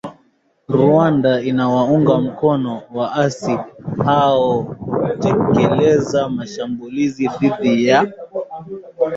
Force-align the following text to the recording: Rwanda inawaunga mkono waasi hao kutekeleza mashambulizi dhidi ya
Rwanda 0.79 1.31
inawaunga 1.43 2.17
mkono 2.21 2.81
waasi 2.93 3.57
hao 4.05 4.63
kutekeleza 4.63 6.29
mashambulizi 6.29 7.29
dhidi 7.41 7.87
ya 7.87 8.07